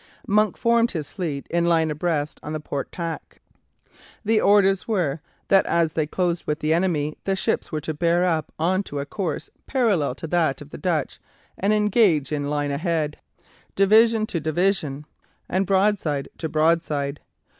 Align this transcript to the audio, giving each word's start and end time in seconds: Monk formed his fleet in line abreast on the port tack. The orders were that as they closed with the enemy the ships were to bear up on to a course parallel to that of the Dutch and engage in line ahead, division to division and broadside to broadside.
Monk 0.27 0.57
formed 0.57 0.93
his 0.93 1.11
fleet 1.11 1.45
in 1.51 1.65
line 1.65 1.91
abreast 1.91 2.39
on 2.41 2.53
the 2.53 2.59
port 2.59 2.91
tack. 2.91 3.39
The 4.25 4.41
orders 4.41 4.87
were 4.87 5.21
that 5.49 5.63
as 5.67 5.93
they 5.93 6.07
closed 6.07 6.45
with 6.47 6.57
the 6.59 6.73
enemy 6.73 7.19
the 7.25 7.35
ships 7.35 7.71
were 7.71 7.81
to 7.81 7.93
bear 7.93 8.25
up 8.25 8.51
on 8.57 8.81
to 8.85 8.97
a 8.97 9.05
course 9.05 9.51
parallel 9.67 10.15
to 10.15 10.25
that 10.25 10.59
of 10.59 10.71
the 10.71 10.79
Dutch 10.79 11.19
and 11.55 11.71
engage 11.71 12.31
in 12.31 12.49
line 12.49 12.71
ahead, 12.71 13.17
division 13.75 14.25
to 14.25 14.39
division 14.39 15.05
and 15.47 15.67
broadside 15.67 16.29
to 16.39 16.49
broadside. 16.49 17.19